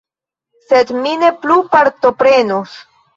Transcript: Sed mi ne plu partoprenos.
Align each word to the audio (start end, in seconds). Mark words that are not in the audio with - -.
Sed 0.69 0.93
mi 1.03 1.11
ne 1.23 1.29
plu 1.43 1.57
partoprenos. 1.75 2.75